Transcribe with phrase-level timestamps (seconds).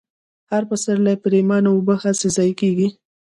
[0.51, 2.87] هر پسرلۍ پرېمانه اوبه هسې ضايع كېږي،